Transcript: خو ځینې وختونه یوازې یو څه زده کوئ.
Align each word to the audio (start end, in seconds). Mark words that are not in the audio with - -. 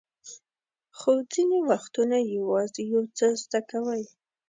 خو 0.97 1.11
ځینې 1.33 1.59
وختونه 1.69 2.17
یوازې 2.35 2.81
یو 2.93 3.03
څه 3.17 3.27
زده 3.41 3.59
کوئ. 3.69 4.03